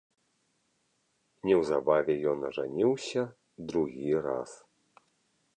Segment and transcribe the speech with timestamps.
[1.49, 3.21] Неўзабаве ён ажаніўся
[3.73, 4.51] другі раз.